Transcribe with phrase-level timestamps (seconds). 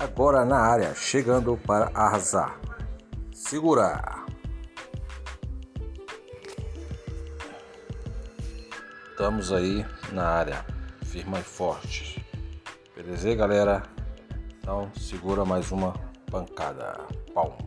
[0.00, 2.58] agora na área, chegando para arrasar.
[3.34, 4.24] segurar.
[9.10, 10.64] Estamos aí na área,
[11.04, 12.24] firma e forte.
[12.96, 13.82] Beleza, galera?
[14.58, 15.92] Então segura mais uma
[16.30, 16.98] pancada.
[17.34, 17.58] Pau.